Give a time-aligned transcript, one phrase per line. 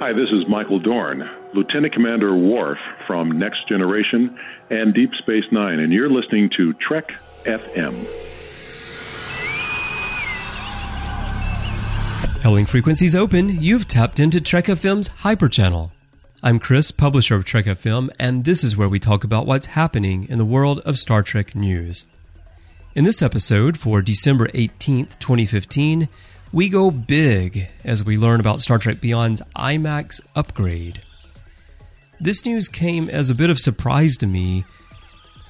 [0.00, 2.78] Hi, this is Michael Dorn, Lieutenant Commander Worf
[3.08, 4.38] from Next Generation
[4.70, 7.10] and Deep Space Nine, and you're listening to Trek
[7.42, 8.06] FM.
[12.42, 15.90] Hailing frequencies open, you've tapped into Trek FM's Hyper Channel.
[16.44, 20.28] I'm Chris, publisher of Trek FM, and this is where we talk about what's happening
[20.28, 22.06] in the world of Star Trek news.
[22.94, 26.08] In this episode for December 18th, 2015,
[26.52, 31.02] we go big as we learn about Star Trek Beyond's IMAX upgrade.
[32.20, 34.64] This news came as a bit of surprise to me,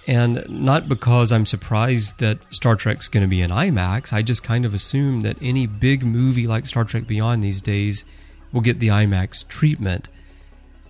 [0.07, 4.13] and not because I'm surprised that Star Trek's going to be in IMAX.
[4.13, 8.05] I just kind of assume that any big movie like Star Trek Beyond these days
[8.53, 10.09] will get the IMAX treatment.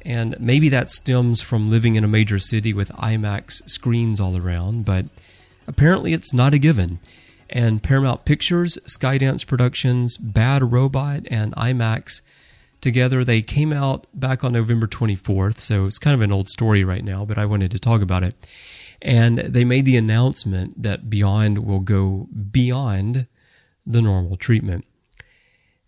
[0.05, 4.85] And maybe that stems from living in a major city with IMAX screens all around,
[4.85, 5.07] but
[5.67, 6.99] apparently it's not a given
[7.51, 12.21] and Paramount Pictures, Skydance Productions, Bad Robot, and IMAX.
[12.81, 16.85] Together, they came out back on November 24th, so it's kind of an old story
[16.85, 18.37] right now, but I wanted to talk about it.
[19.01, 23.27] And they made the announcement that Beyond will go beyond
[23.87, 24.85] the normal treatment.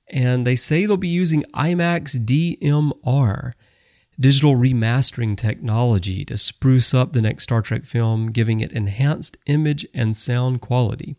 [0.08, 3.52] And they say they'll be using IMAX DMR,
[4.18, 9.86] digital remastering technology, to spruce up the next Star Trek film, giving it enhanced image
[9.94, 11.16] and sound quality.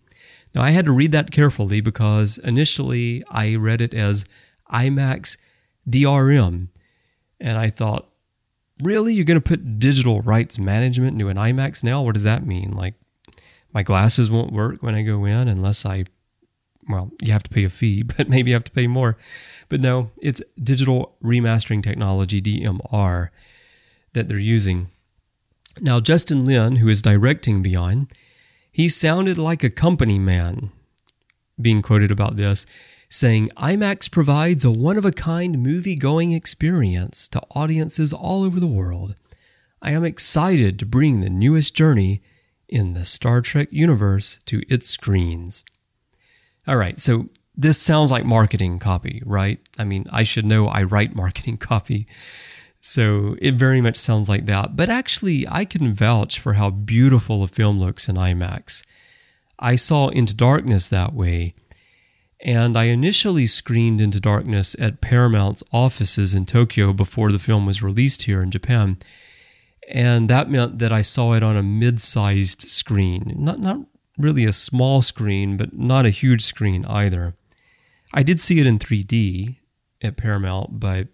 [0.54, 4.26] Now, I had to read that carefully because initially I read it as
[4.72, 5.38] IMAX
[5.90, 6.68] DRM.
[7.40, 8.10] And I thought,
[8.84, 9.14] really?
[9.14, 12.02] You're going to put digital rights management into an IMAX now?
[12.02, 12.72] What does that mean?
[12.72, 12.96] Like,
[13.74, 16.06] my glasses won't work when I go in unless I,
[16.90, 19.18] well, you have to pay a fee, but maybe you have to pay more.
[19.70, 23.30] But no, it's digital remastering technology, DMR,
[24.14, 24.90] that they're using.
[25.80, 28.12] Now, Justin Lin, who is directing Beyond,
[28.72, 30.72] he sounded like a company man,
[31.62, 32.66] being quoted about this,
[33.10, 38.60] saying IMAX provides a one of a kind movie going experience to audiences all over
[38.60, 39.16] the world.
[39.82, 42.22] I am excited to bring the newest journey
[42.70, 45.66] in the Star Trek universe to its screens.
[46.68, 49.60] All right, so this sounds like marketing copy, right?
[49.78, 52.08] I mean, I should know I write marketing copy.
[52.82, 54.76] So it very much sounds like that.
[54.76, 58.84] But actually, I can vouch for how beautiful a film looks in IMAX.
[59.60, 61.54] I saw Into Darkness that way,
[62.40, 67.84] and I initially screened Into Darkness at Paramount's offices in Tokyo before the film was
[67.84, 68.98] released here in Japan.
[69.88, 73.36] And that meant that I saw it on a mid sized screen.
[73.38, 73.82] Not, not
[74.18, 77.36] really a small screen, but not a huge screen either.
[78.12, 79.58] I did see it in 3D
[80.02, 81.08] at Paramount, but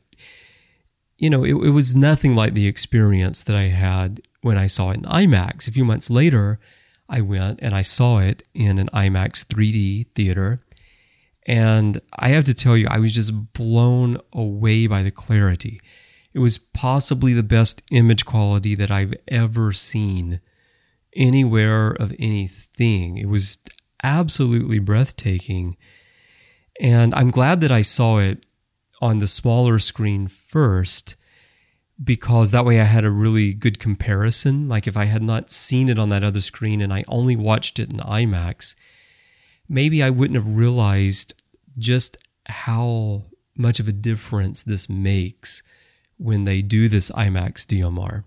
[1.18, 4.92] you know, it, it was nothing like the experience that I had when I saw
[4.92, 5.68] it in IMAX.
[5.68, 6.60] A few months later,
[7.10, 10.62] I went and I saw it in an IMAX 3D theater.
[11.46, 15.82] And I have to tell you, I was just blown away by the clarity.
[16.34, 20.42] It was possibly the best image quality that I've ever seen
[21.16, 23.18] anywhere of anything.
[23.18, 23.58] It was
[24.04, 25.78] absolutely breathtaking.
[26.80, 28.46] And I'm glad that I saw it
[29.02, 31.16] on the smaller screen first
[32.04, 34.70] because that way I had a really good comparison.
[34.70, 37.80] Like if I had not seen it on that other screen and I only watched
[37.80, 38.76] it in IMAX,
[39.68, 41.34] maybe I wouldn't have realized
[41.78, 43.24] just how
[43.56, 45.64] much of a difference this makes
[46.18, 48.24] when they do this IMAX DMR.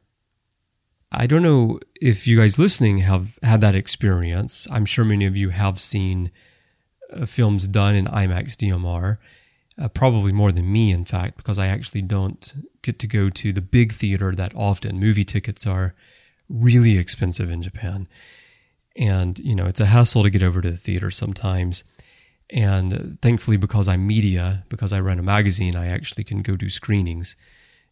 [1.13, 4.67] I don't know if you guys listening have had that experience.
[4.71, 6.31] I'm sure many of you have seen
[7.13, 9.19] uh, films done in IMAX DMR
[9.81, 13.53] uh, probably more than me, in fact, because I actually don't get to go to
[13.53, 15.01] the big theater that often.
[15.01, 15.95] Movie tickets are
[16.49, 18.07] really expensive in Japan.
[18.97, 21.85] And, you know, it's a hassle to get over to the theater sometimes.
[22.51, 26.69] And thankfully, because I'm media, because I run a magazine, I actually can go do
[26.69, 27.37] screenings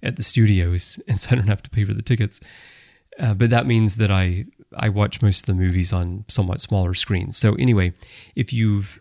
[0.03, 2.41] at the studios, and so I don't have to pay for the tickets.
[3.19, 4.45] Uh, but that means that I
[4.77, 7.37] I watch most of the movies on somewhat smaller screens.
[7.37, 7.95] So anyway,
[8.37, 9.01] if you've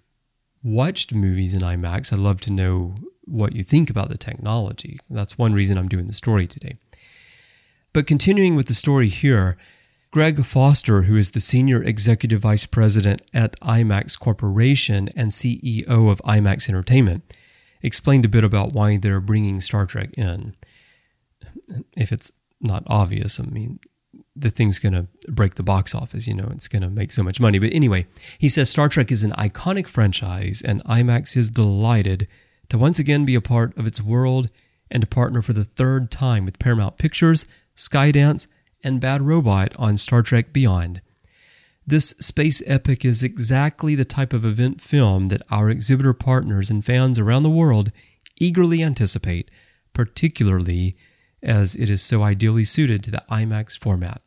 [0.64, 2.96] watched movies in IMAX, I'd love to know
[3.26, 5.00] what you think about the technology.
[5.10, 6.78] That's one reason I'm doing the story today.
[7.94, 9.58] But continuing with the story here,
[10.12, 16.22] Greg Foster, who is the Senior Executive Vice President at IMAX Corporation and CEO of
[16.24, 17.34] IMAX Entertainment,
[17.82, 20.56] explained a bit about why they're bringing Star Trek in.
[21.96, 23.80] If it's not obvious, I mean,
[24.40, 26.28] the thing's going to break the box office.
[26.28, 27.60] You know, it's going to make so much money.
[27.60, 28.08] But anyway,
[28.38, 32.28] he says Star Trek is an iconic franchise, and IMAX is delighted
[32.70, 34.50] to once again be a part of its world
[34.92, 37.46] and to partner for the third time with Paramount Pictures,
[37.76, 38.48] Skydance,
[38.84, 41.02] and Bad Robot on Star Trek Beyond.
[41.86, 46.84] This space epic is exactly the type of event film that our exhibitor partners and
[46.84, 47.92] fans around the world
[48.40, 49.50] eagerly anticipate
[49.98, 50.96] particularly
[51.42, 54.22] as it is so ideally suited to the IMAX format.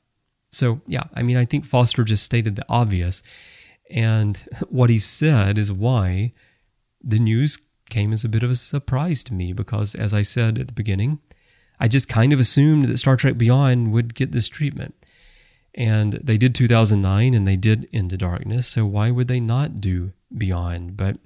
[0.50, 3.22] So, yeah, I mean, I think Foster just stated the obvious.
[3.90, 4.36] And
[4.68, 6.32] what he said is why
[7.02, 7.58] the news
[7.88, 10.72] came as a bit of a surprise to me because, as I said at the
[10.72, 11.18] beginning,
[11.78, 14.94] I just kind of assumed that Star Trek Beyond would get this treatment.
[15.74, 20.12] And they did 2009 and they did Into Darkness, so why would they not do
[20.36, 20.96] Beyond?
[20.96, 21.16] But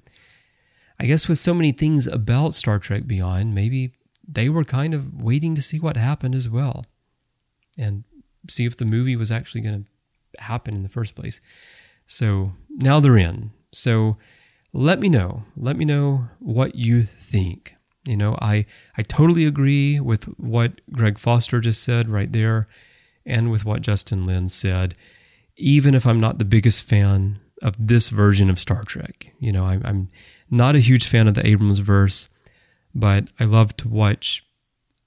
[0.99, 3.93] I guess with so many things about Star Trek Beyond, maybe
[4.27, 6.85] they were kind of waiting to see what happened as well
[7.77, 8.03] and
[8.49, 11.41] see if the movie was actually going to happen in the first place.
[12.05, 13.51] So now they're in.
[13.71, 14.17] So
[14.73, 15.43] let me know.
[15.55, 17.75] Let me know what you think.
[18.07, 18.65] You know, I
[18.97, 22.67] I totally agree with what Greg Foster just said right there
[23.25, 24.95] and with what Justin Lin said.
[25.57, 29.65] Even if I'm not the biggest fan of this version of Star Trek, you know,
[29.65, 30.09] I'm, I'm
[30.51, 32.29] not a huge fan of the Abrams verse,
[32.93, 34.45] but I love to watch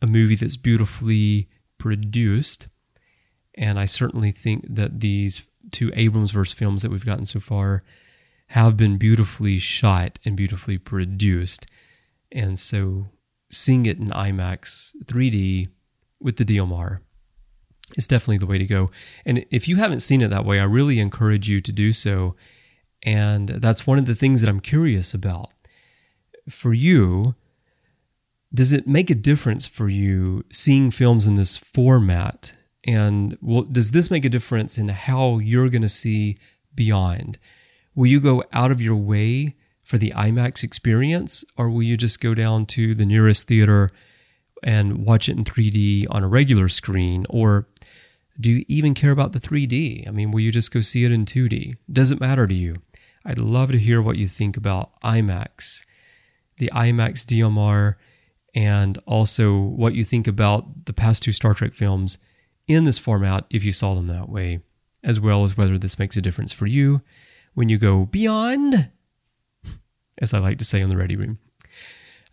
[0.00, 2.68] a movie that's beautifully produced.
[3.58, 7.82] And I certainly think that these two Abrams verse films that we've gotten so far
[8.48, 11.66] have been beautifully shot and beautifully produced.
[12.30, 13.08] And so
[13.50, 15.68] seeing it in IMAX 3D
[16.20, 17.00] with the DMR
[17.96, 18.92] is definitely the way to go.
[19.26, 22.36] And if you haven't seen it that way, I really encourage you to do so.
[23.02, 25.50] And that's one of the things that I'm curious about.
[26.48, 27.34] For you,
[28.54, 32.54] does it make a difference for you seeing films in this format?
[32.88, 36.38] And well, does this make a difference in how you're going to see
[36.74, 37.38] Beyond?
[37.94, 42.18] Will you go out of your way for the IMAX experience, or will you just
[42.18, 43.90] go down to the nearest theater
[44.62, 47.26] and watch it in 3D on a regular screen?
[47.28, 47.68] Or
[48.40, 50.08] do you even care about the 3D?
[50.08, 51.76] I mean, will you just go see it in 2D?
[51.92, 52.76] Does it matter to you?
[53.22, 55.84] I'd love to hear what you think about IMAX,
[56.56, 57.96] the IMAX DMR,
[58.54, 62.16] and also what you think about the past two Star Trek films
[62.68, 64.60] in this format if you saw them that way,
[65.02, 67.02] as well as whether this makes a difference for you
[67.54, 68.90] when you go beyond,
[70.18, 71.38] as I like to say on the Ready Room.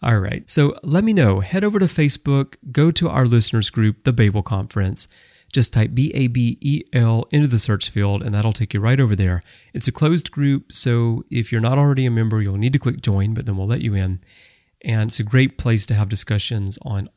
[0.04, 1.40] All right, so let me know.
[1.40, 5.08] Head over to Facebook, go to our listeners group, the Babel Conference.
[5.54, 8.82] Just type B A B E L into the search field, and that'll take you
[8.82, 9.42] right over there.
[9.74, 13.02] It's a closed group, so if you're not already a member, you'll need to click
[13.02, 14.20] join, but then we'll let you in.
[14.84, 17.10] And it's a great place to have discussions on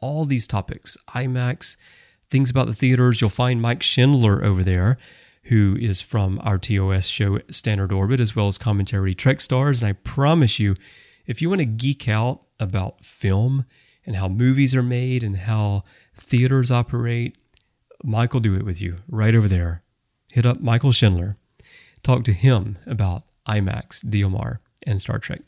[0.00, 1.76] all these topics IMAX,
[2.32, 3.20] things about the theaters.
[3.20, 4.98] You'll find Mike Schindler over there
[5.44, 9.82] who is from our TOS show Standard Orbit, as well as commentary Trek Stars.
[9.82, 10.76] And I promise you,
[11.26, 13.64] if you want to geek out about film
[14.06, 15.84] and how movies are made and how
[16.14, 17.36] theaters operate,
[18.04, 19.82] Mike will do it with you right over there.
[20.32, 21.36] Hit up Michael Schindler.
[22.02, 25.42] Talk to him about IMAX, DMR, and Star Trek.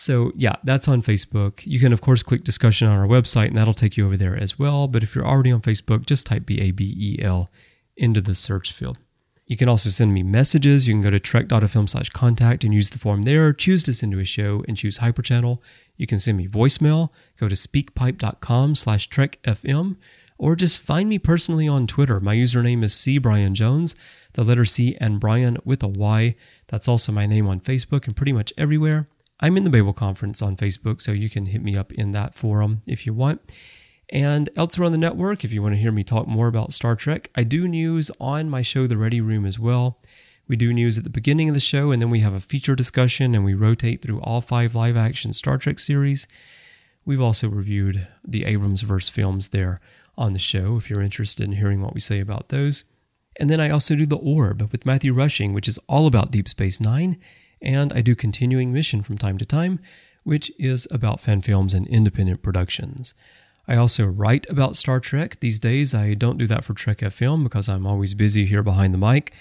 [0.00, 1.66] So, yeah, that's on Facebook.
[1.66, 4.36] You can, of course, click discussion on our website, and that'll take you over there
[4.36, 4.86] as well.
[4.86, 7.50] But if you're already on Facebook, just type B A B E L
[7.96, 8.98] into the search field.
[9.48, 10.86] You can also send me messages.
[10.86, 13.52] You can go to trek.fm slash contact and use the form there.
[13.52, 15.58] Choose to send to a show and choose Hyperchannel.
[15.96, 17.08] You can send me voicemail.
[17.36, 19.96] Go to speakpipe.com slash trekfm
[20.38, 22.20] or just find me personally on Twitter.
[22.20, 23.18] My username is C.
[23.18, 23.96] Bryan Jones,
[24.34, 26.36] the letter C and Brian with a Y.
[26.68, 29.08] That's also my name on Facebook and pretty much everywhere.
[29.40, 32.34] I'm in the Babel Conference on Facebook, so you can hit me up in that
[32.34, 33.40] forum if you want.
[34.10, 36.96] And elsewhere on the network, if you want to hear me talk more about Star
[36.96, 40.00] Trek, I do news on my show, The Ready Room, as well.
[40.48, 42.74] We do news at the beginning of the show, and then we have a feature
[42.74, 46.26] discussion, and we rotate through all five live action Star Trek series.
[47.04, 49.78] We've also reviewed the Abrams verse films there
[50.16, 52.84] on the show if you're interested in hearing what we say about those.
[53.38, 56.48] And then I also do The Orb with Matthew Rushing, which is all about Deep
[56.48, 57.18] Space Nine.
[57.60, 59.80] And I do Continuing Mission from time to time,
[60.24, 63.14] which is about fan films and independent productions.
[63.66, 65.40] I also write about Star Trek.
[65.40, 68.94] These days, I don't do that for Trek FM because I'm always busy here behind
[68.94, 69.34] the mic.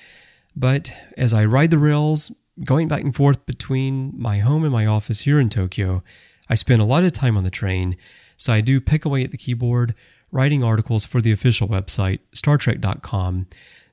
[0.55, 2.31] But as I ride the rails,
[2.63, 6.03] going back and forth between my home and my office here in Tokyo,
[6.49, 7.95] I spend a lot of time on the train.
[8.35, 9.95] So I do pick away at the keyboard,
[10.31, 13.47] writing articles for the official website, StarTrek.com.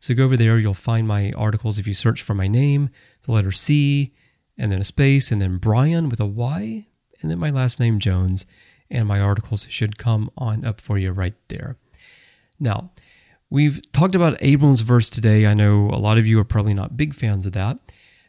[0.04, 2.90] So go over there, you'll find my articles if you search for my name,
[3.22, 4.12] the letter C,
[4.58, 6.86] and then a space, and then Brian with a Y,
[7.22, 8.44] and then my last name, Jones
[8.90, 11.78] and my articles should come on up for you right there.
[12.60, 12.90] Now,
[13.48, 15.46] we've talked about Abrams verse today.
[15.46, 17.78] I know a lot of you are probably not big fans of that,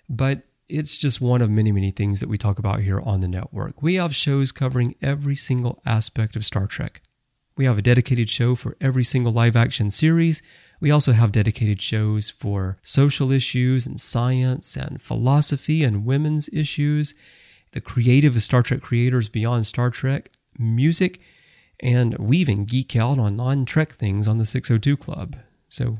[0.07, 3.27] but it's just one of many, many things that we talk about here on the
[3.27, 3.83] network.
[3.83, 7.01] We have shows covering every single aspect of Star Trek.
[7.57, 10.41] We have a dedicated show for every single live action series.
[10.79, 17.15] We also have dedicated shows for social issues and science and philosophy and women's issues,
[17.71, 21.19] the creative Star Trek creators beyond Star Trek, music,
[21.79, 25.35] And we even geek out on non Trek things on the 602 Club.
[25.67, 25.97] So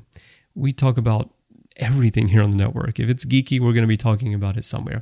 [0.53, 1.31] we talk about
[1.77, 2.99] everything here on the network.
[2.99, 5.01] If it's geeky, we're going to be talking about it somewhere.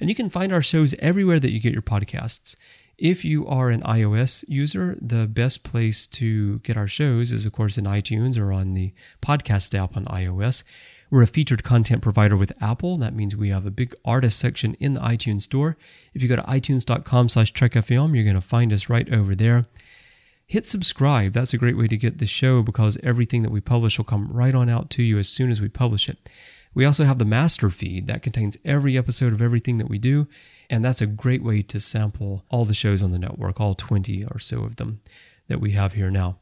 [0.00, 2.56] And you can find our shows everywhere that you get your podcasts.
[2.98, 7.52] If you are an iOS user, the best place to get our shows is, of
[7.52, 10.62] course, in iTunes or on the podcast app on iOS.
[11.10, 12.96] We're a featured content provider with Apple.
[12.98, 15.76] That means we have a big artist section in the iTunes store.
[16.14, 19.64] If you go to itunes.com slash trekfm, you're going to find us right over there.
[20.46, 21.32] Hit subscribe.
[21.32, 24.28] That's a great way to get the show because everything that we publish will come
[24.30, 26.28] right on out to you as soon as we publish it.
[26.74, 30.26] We also have the master feed that contains every episode of everything that we do,
[30.70, 34.24] and that's a great way to sample all the shows on the network, all 20
[34.24, 35.00] or so of them
[35.48, 36.38] that we have here now.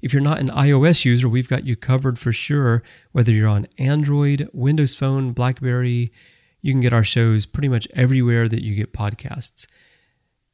[0.00, 2.82] If you're not an iOS user, we've got you covered for sure.
[3.12, 6.12] Whether you're on Android, Windows Phone, Blackberry,
[6.60, 9.66] you can get our shows pretty much everywhere that you get podcasts.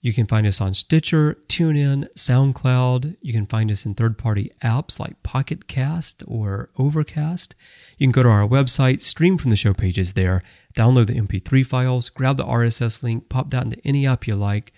[0.04, 3.16] You can find us on Stitcher, TuneIn, SoundCloud.
[3.22, 7.54] You can find us in third party apps like Pocket Cast or Overcast.
[7.96, 10.42] You can go to our website, stream from the show pages there,
[10.74, 14.74] download the MP3 files, grab the RSS link, pop that into any app you like.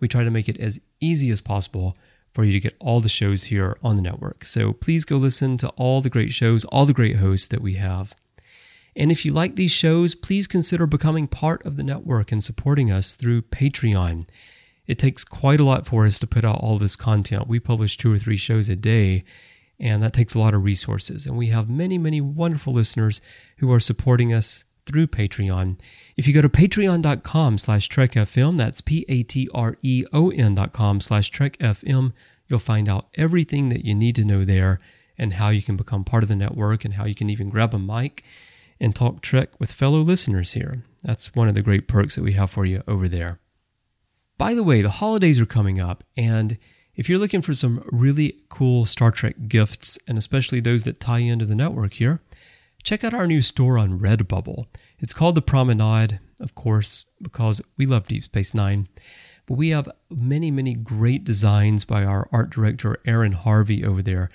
[0.00, 1.94] We try to make it as easy as possible
[2.32, 4.46] for you to get all the shows here on the network.
[4.46, 7.74] So please go listen to all the great shows, all the great hosts that we
[7.74, 8.16] have.
[8.96, 12.90] And if you like these shows, please consider becoming part of the network and supporting
[12.90, 14.24] us through Patreon.
[14.86, 17.46] It takes quite a lot for us to put out all this content.
[17.46, 19.24] We publish two or three shows a day,
[19.78, 21.26] and that takes a lot of resources.
[21.26, 23.20] And we have many, many wonderful listeners
[23.58, 25.78] who are supporting us through Patreon.
[26.16, 32.12] If you go to patreon.com slash trekfm, that's P-A-T-R-E-O-N dot com slash trekfm,
[32.48, 34.78] you'll find out everything that you need to know there
[35.16, 37.74] and how you can become part of the network and how you can even grab
[37.74, 38.24] a mic
[38.80, 40.84] and talk Trek with fellow listeners here.
[41.02, 43.38] That's one of the great perks that we have for you over there.
[44.42, 46.58] By the way, the holidays are coming up, and
[46.96, 51.20] if you're looking for some really cool Star Trek gifts, and especially those that tie
[51.20, 52.20] into the network here,
[52.82, 54.66] check out our new store on Redbubble.
[54.98, 58.88] It's called The Promenade, of course, because we love Deep Space Nine.
[59.46, 64.28] But we have many, many great designs by our art director, Aaron Harvey, over there.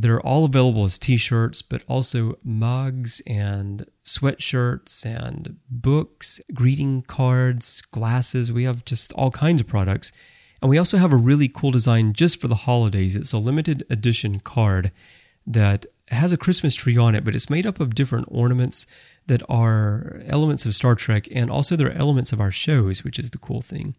[0.00, 7.80] They're all available as t shirts, but also mugs and sweatshirts and books, greeting cards,
[7.80, 8.52] glasses.
[8.52, 10.12] We have just all kinds of products.
[10.62, 13.16] And we also have a really cool design just for the holidays.
[13.16, 14.92] It's a limited edition card
[15.44, 18.86] that has a Christmas tree on it, but it's made up of different ornaments
[19.26, 23.30] that are elements of Star Trek, and also they're elements of our shows, which is
[23.30, 23.96] the cool thing.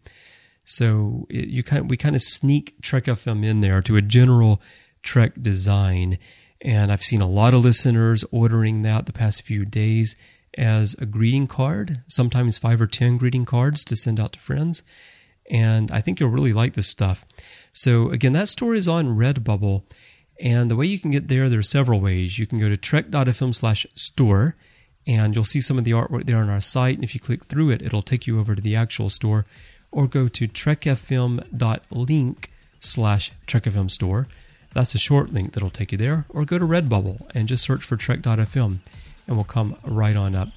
[0.64, 4.02] So it, you kind of, we kind of sneak Trek FM in there to a
[4.02, 4.62] general
[5.02, 6.18] Trek design.
[6.60, 10.16] And I've seen a lot of listeners ordering that the past few days
[10.58, 14.82] as a greeting card, sometimes five or 10 greeting cards to send out to friends.
[15.50, 17.24] And I think you'll really like this stuff.
[17.72, 19.82] So, again, that store is on Redbubble.
[20.40, 22.38] And the way you can get there, there are several ways.
[22.38, 24.56] You can go to trek.fm slash store,
[25.06, 26.94] and you'll see some of the artwork there on our site.
[26.94, 29.44] And if you click through it, it'll take you over to the actual store.
[29.92, 31.50] Or go to trekfm.link
[32.78, 34.28] slash trekfm store.
[34.72, 36.26] That's a short link that'll take you there.
[36.28, 38.78] Or go to Redbubble and just search for Trek.fm
[39.26, 40.48] and we'll come right on up.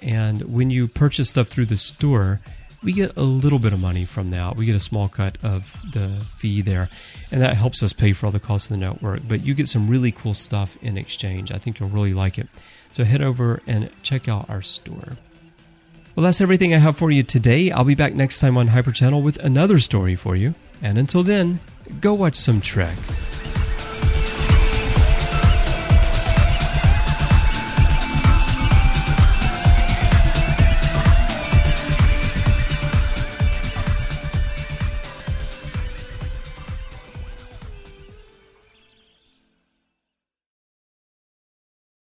[0.00, 2.40] And when you purchase stuff through the store,
[2.82, 4.56] we get a little bit of money from that.
[4.56, 6.90] We get a small cut of the fee there,
[7.30, 9.22] and that helps us pay for all the costs of the network.
[9.26, 11.50] But you get some really cool stuff in exchange.
[11.50, 12.48] I think you'll really like it.
[12.92, 15.16] So head over and check out our store.
[16.14, 17.72] Well, that's everything I have for you today.
[17.72, 20.54] I'll be back next time on Hyper Channel with another story for you.
[20.80, 21.60] And until then,
[22.00, 22.96] go watch some Trek.